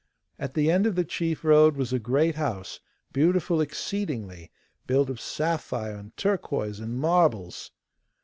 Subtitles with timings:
[0.39, 2.79] At the end of the chief road was a great house,
[3.13, 4.49] beautiful exceedingly,
[4.87, 7.69] built of sapphire and turquoise and marbles.